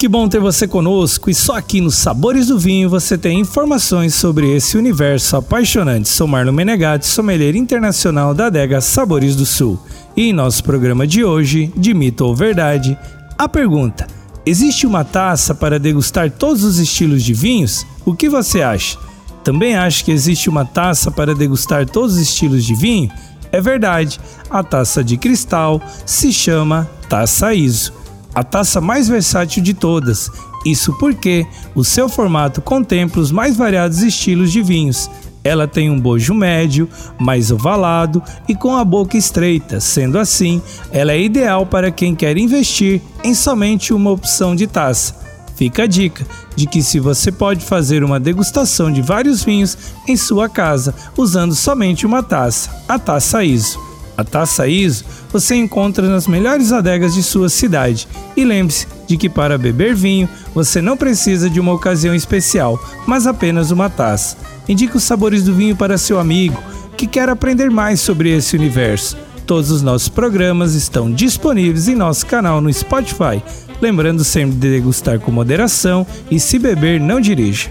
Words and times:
Que 0.00 0.08
bom 0.08 0.26
ter 0.30 0.40
você 0.40 0.66
conosco 0.66 1.28
e 1.28 1.34
só 1.34 1.58
aqui 1.58 1.78
no 1.78 1.90
Sabores 1.90 2.46
do 2.46 2.58
Vinho 2.58 2.88
você 2.88 3.18
tem 3.18 3.38
informações 3.38 4.14
sobre 4.14 4.50
esse 4.50 4.78
universo 4.78 5.36
apaixonante. 5.36 6.08
Sou 6.08 6.26
Marlon 6.26 6.52
Menegatti, 6.52 7.06
sommelier 7.06 7.54
internacional 7.54 8.32
da 8.32 8.46
adega 8.46 8.80
Sabores 8.80 9.36
do 9.36 9.44
Sul. 9.44 9.78
E 10.16 10.30
em 10.30 10.32
nosso 10.32 10.64
programa 10.64 11.06
de 11.06 11.22
hoje, 11.22 11.70
de 11.76 11.92
mito 11.92 12.24
ou 12.24 12.34
verdade, 12.34 12.96
a 13.36 13.46
pergunta: 13.46 14.06
existe 14.46 14.86
uma 14.86 15.04
taça 15.04 15.54
para 15.54 15.78
degustar 15.78 16.30
todos 16.30 16.64
os 16.64 16.78
estilos 16.78 17.22
de 17.22 17.34
vinhos? 17.34 17.84
O 18.02 18.14
que 18.14 18.26
você 18.26 18.62
acha? 18.62 18.96
Também 19.44 19.76
acha 19.76 20.02
que 20.02 20.12
existe 20.12 20.48
uma 20.48 20.64
taça 20.64 21.10
para 21.10 21.34
degustar 21.34 21.84
todos 21.84 22.14
os 22.14 22.22
estilos 22.22 22.64
de 22.64 22.74
vinho? 22.74 23.10
É 23.52 23.60
verdade, 23.60 24.18
a 24.48 24.62
taça 24.62 25.04
de 25.04 25.18
cristal 25.18 25.78
se 26.06 26.32
chama 26.32 26.88
Taça 27.06 27.52
ISO 27.52 27.99
a 28.34 28.42
taça 28.42 28.80
mais 28.80 29.08
versátil 29.08 29.62
de 29.62 29.74
todas. 29.74 30.30
Isso 30.64 30.92
porque 30.98 31.46
o 31.74 31.84
seu 31.84 32.08
formato 32.08 32.60
contempla 32.60 33.22
os 33.22 33.32
mais 33.32 33.56
variados 33.56 34.02
estilos 34.02 34.52
de 34.52 34.62
vinhos. 34.62 35.10
Ela 35.42 35.66
tem 35.66 35.90
um 35.90 35.98
bojo 35.98 36.34
médio, 36.34 36.88
mais 37.18 37.50
ovalado 37.50 38.22
e 38.46 38.54
com 38.54 38.76
a 38.76 38.84
boca 38.84 39.16
estreita, 39.16 39.80
sendo 39.80 40.18
assim, 40.18 40.60
ela 40.92 41.12
é 41.12 41.20
ideal 41.20 41.64
para 41.64 41.90
quem 41.90 42.14
quer 42.14 42.36
investir 42.36 43.00
em 43.24 43.34
somente 43.34 43.94
uma 43.94 44.10
opção 44.10 44.54
de 44.54 44.66
taça. 44.66 45.18
Fica 45.56 45.84
a 45.84 45.86
dica 45.86 46.26
de 46.56 46.66
que 46.66 46.82
se 46.82 46.98
você 46.98 47.30
pode 47.32 47.64
fazer 47.64 48.04
uma 48.04 48.20
degustação 48.20 48.90
de 48.92 49.02
vários 49.02 49.42
vinhos 49.44 49.76
em 50.06 50.16
sua 50.16 50.48
casa 50.48 50.94
usando 51.16 51.54
somente 51.54 52.06
uma 52.06 52.22
taça, 52.22 52.70
a 52.88 52.98
taça 52.98 53.44
ISO. 53.44 53.89
A 54.16 54.24
taça 54.24 54.66
ISO 54.66 55.04
você 55.32 55.54
encontra 55.54 56.08
nas 56.08 56.26
melhores 56.26 56.72
adegas 56.72 57.14
de 57.14 57.22
sua 57.22 57.48
cidade. 57.48 58.06
E 58.36 58.44
lembre-se 58.44 58.86
de 59.06 59.16
que 59.16 59.28
para 59.28 59.58
beber 59.58 59.94
vinho 59.94 60.28
você 60.54 60.80
não 60.80 60.96
precisa 60.96 61.48
de 61.48 61.58
uma 61.58 61.72
ocasião 61.72 62.14
especial, 62.14 62.78
mas 63.06 63.26
apenas 63.26 63.70
uma 63.70 63.88
taça. 63.88 64.36
Indique 64.68 64.96
os 64.96 65.04
sabores 65.04 65.44
do 65.44 65.54
vinho 65.54 65.74
para 65.74 65.98
seu 65.98 66.18
amigo 66.18 66.60
que 66.96 67.06
quer 67.06 67.28
aprender 67.28 67.70
mais 67.70 68.00
sobre 68.00 68.30
esse 68.30 68.54
universo. 68.54 69.16
Todos 69.46 69.70
os 69.70 69.82
nossos 69.82 70.08
programas 70.08 70.74
estão 70.74 71.10
disponíveis 71.10 71.88
em 71.88 71.94
nosso 71.94 72.26
canal 72.26 72.60
no 72.60 72.72
Spotify. 72.72 73.42
Lembrando 73.80 74.22
sempre 74.22 74.56
de 74.56 74.70
degustar 74.70 75.18
com 75.18 75.32
moderação 75.32 76.06
e 76.30 76.38
se 76.38 76.58
beber, 76.58 77.00
não 77.00 77.20
dirija. 77.20 77.70